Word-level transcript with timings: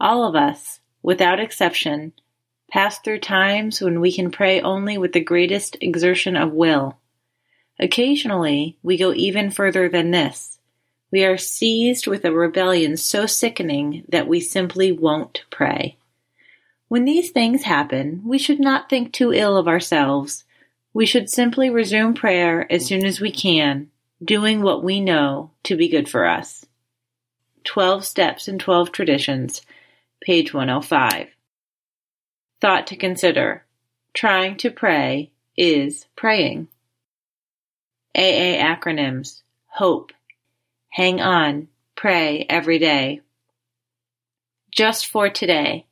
all 0.00 0.24
of 0.24 0.34
us, 0.34 0.80
without 1.02 1.40
exception, 1.40 2.12
pass 2.70 2.98
through 2.98 3.20
times 3.20 3.80
when 3.80 4.00
we 4.00 4.12
can 4.12 4.30
pray 4.30 4.60
only 4.60 4.98
with 4.98 5.12
the 5.12 5.20
greatest 5.20 5.76
exertion 5.80 6.36
of 6.36 6.52
will. 6.52 6.98
Occasionally, 7.80 8.76
we 8.82 8.96
go 8.96 9.12
even 9.12 9.50
further 9.50 9.88
than 9.88 10.10
this. 10.10 10.58
We 11.10 11.24
are 11.24 11.38
seized 11.38 12.06
with 12.06 12.24
a 12.24 12.32
rebellion 12.32 12.96
so 12.96 13.26
sickening 13.26 14.04
that 14.08 14.28
we 14.28 14.40
simply 14.40 14.92
won't 14.92 15.44
pray. 15.50 15.96
When 16.88 17.04
these 17.04 17.30
things 17.30 17.62
happen, 17.62 18.22
we 18.24 18.38
should 18.38 18.60
not 18.60 18.90
think 18.90 19.12
too 19.12 19.32
ill 19.32 19.56
of 19.56 19.68
ourselves. 19.68 20.44
We 20.92 21.06
should 21.06 21.30
simply 21.30 21.70
resume 21.70 22.14
prayer 22.14 22.70
as 22.70 22.84
soon 22.84 23.04
as 23.04 23.20
we 23.20 23.30
can, 23.30 23.90
doing 24.22 24.62
what 24.62 24.82
we 24.82 25.00
know 25.00 25.52
to 25.64 25.76
be 25.76 25.88
good 25.88 26.08
for 26.08 26.26
us. 26.26 26.66
Twelve 27.64 28.04
Steps 28.04 28.48
and 28.48 28.58
Twelve 28.58 28.92
Traditions 28.92 29.62
page 30.20 30.52
105. 30.52 31.28
Thought 32.60 32.86
to 32.88 32.96
consider. 32.96 33.64
Trying 34.14 34.56
to 34.58 34.70
pray 34.70 35.30
is 35.56 36.06
praying. 36.16 36.68
AA 38.14 38.58
acronyms. 38.58 39.42
HOPE. 39.66 40.12
Hang 40.90 41.20
on. 41.20 41.68
Pray 41.94 42.46
every 42.48 42.78
day. 42.78 43.20
Just 44.72 45.06
for 45.06 45.28
today. 45.28 45.86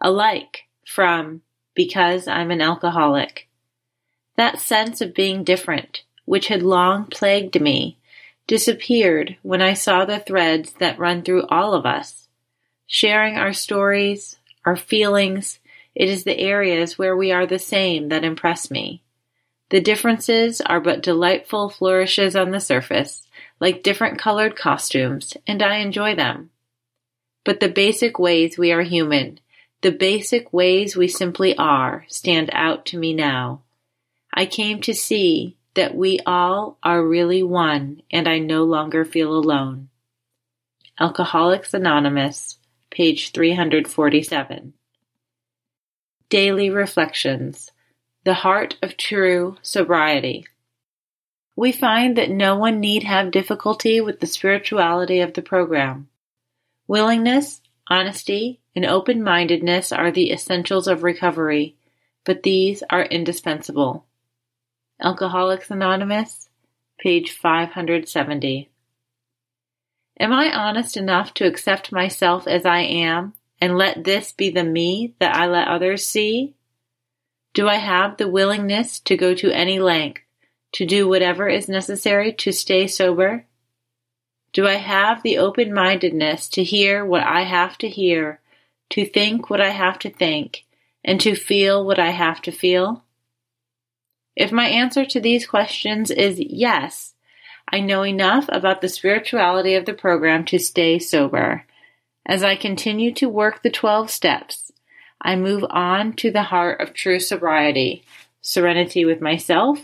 Alike 0.00 0.64
from 0.86 1.42
Because 1.74 2.26
I'm 2.26 2.50
an 2.50 2.60
Alcoholic. 2.60 3.48
That 4.36 4.60
sense 4.60 5.00
of 5.00 5.14
being 5.14 5.44
different, 5.44 6.04
which 6.24 6.48
had 6.48 6.62
long 6.62 7.06
plagued 7.06 7.60
me, 7.60 7.98
disappeared 8.46 9.36
when 9.42 9.60
I 9.60 9.74
saw 9.74 10.04
the 10.04 10.20
threads 10.20 10.72
that 10.74 10.98
run 10.98 11.22
through 11.22 11.46
all 11.48 11.74
of 11.74 11.84
us 11.84 12.27
sharing 12.88 13.36
our 13.36 13.52
stories, 13.52 14.38
our 14.64 14.74
feelings. 14.74 15.60
It 15.94 16.08
is 16.08 16.24
the 16.24 16.38
areas 16.38 16.98
where 16.98 17.16
we 17.16 17.30
are 17.30 17.46
the 17.46 17.58
same 17.58 18.08
that 18.08 18.24
impress 18.24 18.70
me. 18.70 19.02
The 19.70 19.80
differences 19.80 20.62
are 20.62 20.80
but 20.80 21.02
delightful 21.02 21.68
flourishes 21.68 22.34
on 22.34 22.50
the 22.50 22.60
surface, 22.60 23.28
like 23.60 23.82
different 23.82 24.18
colored 24.18 24.56
costumes, 24.56 25.36
and 25.46 25.62
I 25.62 25.76
enjoy 25.76 26.14
them. 26.14 26.50
But 27.44 27.60
the 27.60 27.68
basic 27.68 28.18
ways 28.18 28.56
we 28.56 28.72
are 28.72 28.82
human, 28.82 29.38
the 29.82 29.92
basic 29.92 30.52
ways 30.52 30.96
we 30.96 31.06
simply 31.06 31.56
are, 31.56 32.04
stand 32.08 32.48
out 32.52 32.86
to 32.86 32.98
me 32.98 33.12
now. 33.12 33.60
I 34.32 34.46
came 34.46 34.80
to 34.82 34.94
see 34.94 35.56
that 35.74 35.94
we 35.94 36.20
all 36.24 36.78
are 36.82 37.06
really 37.06 37.42
one, 37.42 38.02
and 38.10 38.26
I 38.26 38.38
no 38.38 38.64
longer 38.64 39.04
feel 39.04 39.32
alone. 39.32 39.90
Alcoholics 40.98 41.74
Anonymous, 41.74 42.58
page 42.90 43.32
347. 43.32 44.72
Daily 46.28 46.70
Reflections 46.70 47.70
The 48.24 48.34
Heart 48.34 48.76
of 48.82 48.96
True 48.96 49.56
Sobriety. 49.62 50.46
We 51.56 51.72
find 51.72 52.16
that 52.16 52.30
no 52.30 52.56
one 52.56 52.80
need 52.80 53.02
have 53.02 53.30
difficulty 53.30 54.00
with 54.00 54.20
the 54.20 54.26
spirituality 54.26 55.20
of 55.20 55.34
the 55.34 55.42
program. 55.42 56.08
Willingness, 56.86 57.60
honesty, 57.88 58.60
and 58.76 58.86
open 58.86 59.22
mindedness 59.22 59.90
are 59.90 60.10
the 60.10 60.30
essentials 60.30 60.86
of 60.86 61.02
recovery, 61.02 61.76
but 62.24 62.42
these 62.42 62.82
are 62.90 63.02
indispensable. 63.02 64.06
Alcoholics 65.00 65.70
Anonymous, 65.70 66.48
page 66.98 67.32
570. 67.32 68.70
Am 70.20 70.32
I 70.32 70.52
honest 70.52 70.96
enough 70.96 71.32
to 71.34 71.46
accept 71.46 71.92
myself 71.92 72.46
as 72.46 72.66
I 72.66 72.80
am 72.80 73.34
and 73.60 73.78
let 73.78 74.04
this 74.04 74.32
be 74.32 74.50
the 74.50 74.64
me 74.64 75.14
that 75.20 75.34
I 75.36 75.46
let 75.46 75.68
others 75.68 76.06
see? 76.06 76.54
Do 77.54 77.68
I 77.68 77.76
have 77.76 78.16
the 78.16 78.28
willingness 78.28 79.00
to 79.00 79.16
go 79.16 79.34
to 79.34 79.50
any 79.50 79.78
length, 79.78 80.22
to 80.72 80.84
do 80.84 81.08
whatever 81.08 81.48
is 81.48 81.68
necessary 81.68 82.32
to 82.34 82.52
stay 82.52 82.86
sober? 82.86 83.46
Do 84.52 84.66
I 84.66 84.74
have 84.74 85.22
the 85.22 85.38
open 85.38 85.72
mindedness 85.72 86.48
to 86.50 86.64
hear 86.64 87.04
what 87.04 87.22
I 87.22 87.42
have 87.42 87.78
to 87.78 87.88
hear, 87.88 88.40
to 88.90 89.04
think 89.04 89.50
what 89.50 89.60
I 89.60 89.70
have 89.70 89.98
to 90.00 90.10
think, 90.10 90.64
and 91.04 91.20
to 91.20 91.34
feel 91.34 91.84
what 91.84 91.98
I 91.98 92.10
have 92.10 92.42
to 92.42 92.52
feel? 92.52 93.04
If 94.34 94.52
my 94.52 94.66
answer 94.66 95.04
to 95.04 95.20
these 95.20 95.46
questions 95.46 96.10
is 96.10 96.40
yes, 96.40 97.14
I 97.70 97.80
know 97.80 98.02
enough 98.02 98.46
about 98.48 98.80
the 98.80 98.88
spirituality 98.88 99.74
of 99.74 99.84
the 99.84 99.92
program 99.92 100.44
to 100.46 100.58
stay 100.58 100.98
sober. 100.98 101.66
As 102.24 102.42
I 102.42 102.56
continue 102.56 103.12
to 103.14 103.28
work 103.28 103.62
the 103.62 103.70
12 103.70 104.10
steps, 104.10 104.72
I 105.20 105.36
move 105.36 105.64
on 105.68 106.14
to 106.14 106.30
the 106.30 106.44
heart 106.44 106.80
of 106.80 106.94
true 106.94 107.20
sobriety, 107.20 108.04
serenity 108.40 109.04
with 109.04 109.20
myself, 109.20 109.80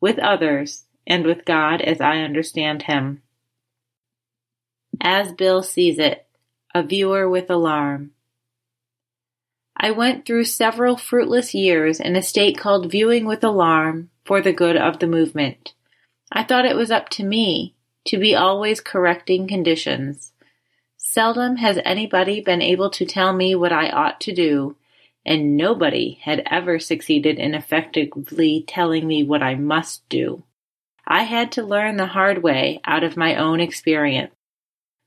with 0.00 0.18
others, 0.18 0.84
and 1.06 1.24
with 1.24 1.44
God 1.44 1.80
as 1.80 2.00
I 2.00 2.18
understand 2.18 2.82
Him. 2.82 3.22
As 5.00 5.32
Bill 5.32 5.62
sees 5.62 5.98
it, 5.98 6.26
a 6.74 6.82
viewer 6.82 7.28
with 7.28 7.50
alarm. 7.50 8.10
I 9.76 9.90
went 9.90 10.24
through 10.26 10.44
several 10.44 10.96
fruitless 10.96 11.54
years 11.54 12.00
in 12.00 12.16
a 12.16 12.22
state 12.22 12.58
called 12.58 12.90
viewing 12.90 13.24
with 13.24 13.42
alarm 13.42 14.10
for 14.24 14.40
the 14.40 14.52
good 14.52 14.76
of 14.76 14.98
the 14.98 15.06
movement. 15.06 15.72
I 16.36 16.42
thought 16.42 16.64
it 16.66 16.74
was 16.74 16.90
up 16.90 17.10
to 17.10 17.24
me 17.24 17.76
to 18.06 18.18
be 18.18 18.34
always 18.34 18.80
correcting 18.80 19.46
conditions. 19.46 20.32
Seldom 20.96 21.58
has 21.58 21.78
anybody 21.84 22.40
been 22.40 22.60
able 22.60 22.90
to 22.90 23.06
tell 23.06 23.32
me 23.32 23.54
what 23.54 23.72
I 23.72 23.88
ought 23.88 24.20
to 24.22 24.34
do, 24.34 24.76
and 25.24 25.56
nobody 25.56 26.18
had 26.22 26.42
ever 26.50 26.80
succeeded 26.80 27.38
in 27.38 27.54
effectively 27.54 28.64
telling 28.66 29.06
me 29.06 29.22
what 29.22 29.44
I 29.44 29.54
must 29.54 30.08
do. 30.08 30.42
I 31.06 31.22
had 31.22 31.52
to 31.52 31.62
learn 31.62 31.98
the 31.98 32.06
hard 32.06 32.42
way 32.42 32.80
out 32.84 33.04
of 33.04 33.16
my 33.16 33.36
own 33.36 33.60
experience. 33.60 34.34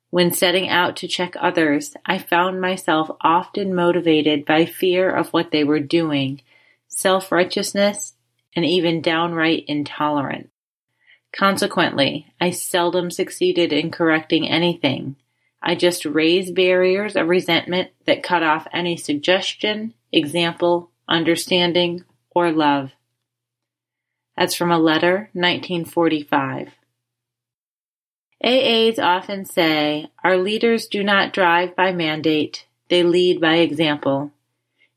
When 0.10 0.32
setting 0.32 0.70
out 0.70 0.96
to 0.98 1.10
check 1.10 1.36
others, 1.38 1.94
I 2.06 2.20
found 2.20 2.62
myself 2.62 3.12
often 3.20 3.76
motivated 3.76 4.46
by 4.46 4.66
fear 4.66 5.14
of 5.14 5.34
what 5.34 5.52
they 5.52 5.66
were 5.66 5.82
doing, 5.82 6.42
self 6.88 7.34
righteousness, 7.34 8.14
and 8.56 8.64
even 8.64 9.02
downright 9.02 9.66
intolerance. 9.68 10.48
Consequently, 11.32 12.28
I 12.40 12.52
seldom 12.52 13.12
succeeded 13.12 13.74
in 13.74 13.92
correcting 13.92 14.48
anything. 14.48 15.16
I 15.62 15.76
just 15.76 16.06
raised 16.06 16.56
barriers 16.56 17.16
of 17.16 17.28
resentment 17.28 17.90
that 18.06 18.24
cut 18.24 18.44
off 18.44 18.68
any 18.72 18.96
suggestion, 18.96 19.94
example, 20.12 20.92
understanding, 21.08 22.04
or 22.32 22.52
love. 22.52 22.92
That's 24.38 24.56
from 24.56 24.72
a 24.72 24.80
letter, 24.80 25.30
1945. 25.34 26.70
AAs 28.44 29.00
often 29.00 29.46
say, 29.46 30.08
Our 30.24 30.38
leaders 30.38 30.88
do 30.88 31.04
not 31.04 31.34
drive 31.34 31.76
by 31.76 31.92
mandate, 31.92 32.66
they 32.90 33.04
lead 33.04 33.42
by 33.42 33.56
example. 33.56 34.32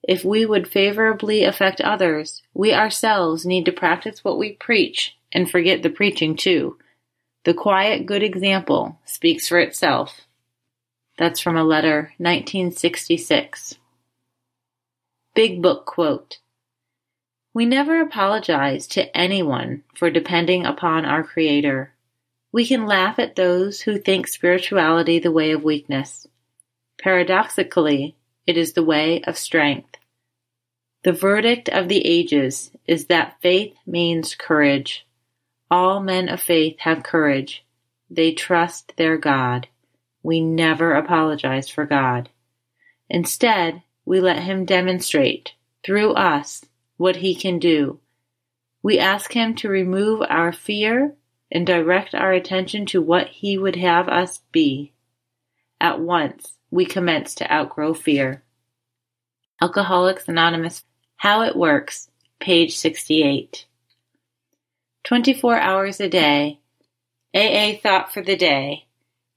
If 0.02 0.24
we 0.24 0.44
would 0.44 0.68
favorably 0.68 1.44
affect 1.44 1.80
others, 1.80 2.42
we 2.54 2.74
ourselves 2.74 3.46
need 3.46 3.64
to 3.64 3.72
practice 3.72 4.22
what 4.22 4.38
we 4.38 4.52
preach 4.52 5.16
and 5.32 5.50
forget 5.50 5.82
the 5.82 5.90
preaching 5.90 6.36
too. 6.36 6.78
The 7.44 7.54
quiet 7.54 8.06
good 8.06 8.22
example 8.22 8.98
speaks 9.04 9.48
for 9.48 9.58
itself. 9.58 10.20
That's 11.16 11.40
from 11.40 11.56
a 11.56 11.64
letter, 11.64 12.12
1966. 12.18 13.76
Big 15.34 15.62
Book 15.62 15.86
quote. 15.86 16.38
We 17.52 17.66
never 17.66 18.00
apologize 18.00 18.86
to 18.88 19.16
anyone 19.16 19.82
for 19.94 20.10
depending 20.10 20.66
upon 20.66 21.04
our 21.04 21.24
Creator. 21.24 21.92
We 22.52 22.66
can 22.66 22.86
laugh 22.86 23.18
at 23.18 23.36
those 23.36 23.80
who 23.80 23.98
think 23.98 24.28
spirituality 24.28 25.18
the 25.18 25.32
way 25.32 25.52
of 25.52 25.64
weakness. 25.64 26.26
Paradoxically, 27.00 28.16
it 28.46 28.56
is 28.56 28.72
the 28.72 28.84
way 28.84 29.22
of 29.22 29.38
strength. 29.38 29.96
The 31.02 31.12
verdict 31.12 31.68
of 31.68 31.88
the 31.88 32.04
ages 32.04 32.70
is 32.86 33.06
that 33.06 33.40
faith 33.40 33.74
means 33.86 34.34
courage. 34.34 35.06
All 35.70 36.00
men 36.00 36.28
of 36.28 36.40
faith 36.40 36.80
have 36.80 37.04
courage. 37.04 37.64
They 38.10 38.32
trust 38.32 38.94
their 38.96 39.16
God. 39.16 39.68
We 40.22 40.40
never 40.40 40.94
apologize 40.94 41.68
for 41.68 41.86
God. 41.86 42.28
Instead, 43.08 43.82
we 44.04 44.20
let 44.20 44.42
Him 44.42 44.64
demonstrate, 44.64 45.52
through 45.84 46.12
us, 46.14 46.64
what 46.96 47.16
He 47.16 47.34
can 47.34 47.58
do. 47.58 48.00
We 48.82 48.98
ask 48.98 49.32
Him 49.32 49.54
to 49.56 49.68
remove 49.68 50.22
our 50.28 50.52
fear 50.52 51.14
and 51.52 51.66
direct 51.66 52.14
our 52.14 52.32
attention 52.32 52.86
to 52.86 53.00
what 53.00 53.28
He 53.28 53.56
would 53.56 53.76
have 53.76 54.08
us 54.08 54.40
be. 54.50 54.92
At 55.80 56.00
once, 56.00 56.54
we 56.70 56.84
commence 56.84 57.34
to 57.36 57.52
outgrow 57.52 57.94
fear. 57.94 58.42
Alcoholics 59.62 60.28
Anonymous 60.28 60.84
How 61.16 61.42
It 61.42 61.54
Works, 61.54 62.10
page 62.40 62.76
68. 62.76 63.66
24 65.10 65.58
hours 65.58 65.98
a 65.98 66.08
day. 66.08 66.60
AA 67.34 67.72
Thought 67.82 68.14
for 68.14 68.22
the 68.22 68.36
Day. 68.36 68.84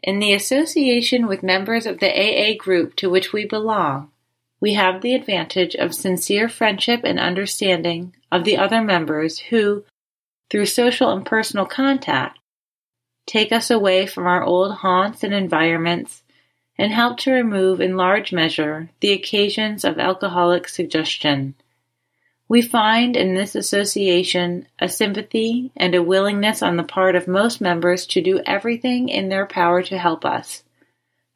In 0.03 0.19
the 0.19 0.31
association 0.31 1.25
with 1.25 1.41
members 1.41 1.87
of 1.87 1.99
the 1.99 2.11
AA 2.11 2.55
group 2.55 2.95
to 2.97 3.09
which 3.09 3.33
we 3.33 3.45
belong, 3.45 4.11
we 4.61 4.75
have 4.75 5.01
the 5.01 5.15
advantage 5.15 5.73
of 5.73 5.95
sincere 5.95 6.47
friendship 6.47 7.01
and 7.03 7.19
understanding 7.19 8.15
of 8.31 8.43
the 8.43 8.55
other 8.55 8.83
members 8.83 9.39
who, 9.39 9.83
through 10.51 10.67
social 10.67 11.09
and 11.09 11.25
personal 11.25 11.65
contact, 11.65 12.37
take 13.25 13.51
us 13.51 13.71
away 13.71 14.05
from 14.05 14.27
our 14.27 14.43
old 14.43 14.75
haunts 14.75 15.23
and 15.23 15.33
environments 15.33 16.21
and 16.77 16.93
help 16.93 17.17
to 17.17 17.31
remove 17.31 17.81
in 17.81 17.97
large 17.97 18.31
measure 18.31 18.91
the 18.99 19.11
occasions 19.11 19.83
of 19.83 19.97
alcoholic 19.97 20.69
suggestion. 20.69 21.55
We 22.49 22.61
find 22.61 23.15
in 23.15 23.35
this 23.35 23.55
association 23.55 24.67
a 24.79 24.89
sympathy 24.89 25.71
and 25.75 25.95
a 25.95 26.03
willingness 26.03 26.61
on 26.61 26.77
the 26.77 26.83
part 26.83 27.15
of 27.15 27.27
most 27.27 27.61
members 27.61 28.05
to 28.07 28.21
do 28.21 28.41
everything 28.45 29.09
in 29.09 29.29
their 29.29 29.45
power 29.45 29.81
to 29.83 29.97
help 29.97 30.25
us. 30.25 30.63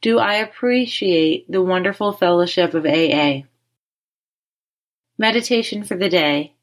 Do 0.01 0.19
I 0.19 0.35
appreciate 0.35 1.51
the 1.51 1.61
wonderful 1.61 2.11
fellowship 2.11 2.73
of 2.73 2.85
AA? 2.85 3.43
Meditation 5.17 5.83
for 5.83 5.95
the 5.95 6.09
day. 6.09 6.53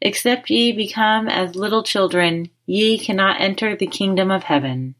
Except 0.00 0.50
ye 0.50 0.72
become 0.72 1.28
as 1.28 1.54
little 1.54 1.82
children, 1.82 2.50
ye 2.66 2.98
cannot 2.98 3.40
enter 3.40 3.76
the 3.76 3.86
kingdom 3.86 4.30
of 4.30 4.44
heaven. 4.44 4.94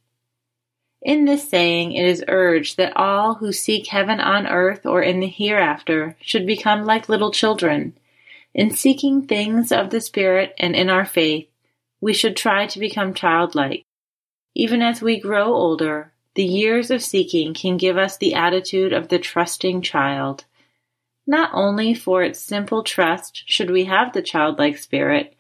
In 1.03 1.25
this 1.25 1.49
saying, 1.49 1.93
it 1.93 2.05
is 2.05 2.23
urged 2.29 2.77
that 2.77 2.97
all 2.97 3.37
who 3.37 3.53
seek 3.53 3.87
heaven 3.87 4.21
on 4.21 4.47
earth 4.47 4.85
or 4.85 5.03
in 5.03 5.21
the 5.21 5.27
hereafter 5.27 6.17
should 6.21 6.47
become 6.47 6.85
like 6.85 7.09
little 7.09 7.33
children. 7.33 7.97
In 8.55 8.71
seeking 8.71 9.23
things 9.23 9.71
of 9.71 9.91
the 9.91 10.01
Spirit 10.01 10.55
and 10.59 10.75
in 10.75 10.91
our 10.91 11.05
faith, 11.05 11.49
we 12.01 12.13
should 12.13 12.37
try 12.37 12.67
to 12.67 12.81
become 12.81 13.15
childlike. 13.15 13.85
Even 14.55 14.83
as 14.83 15.01
we 15.01 15.21
grow 15.21 15.55
older, 15.55 16.13
the 16.35 16.45
years 16.45 16.91
of 16.91 17.03
seeking 17.03 17.55
can 17.55 17.77
give 17.77 17.97
us 17.97 18.17
the 18.17 18.35
attitude 18.35 18.93
of 18.93 19.09
the 19.09 19.19
trusting 19.19 19.83
child. 19.83 20.45
Not 21.27 21.51
only 21.53 21.95
for 21.95 22.23
its 22.23 22.41
simple 22.41 22.83
trust 22.83 23.45
should 23.47 23.71
we 23.71 23.85
have 23.85 24.13
the 24.13 24.23
childlike 24.23 24.79
spirit, 24.79 25.37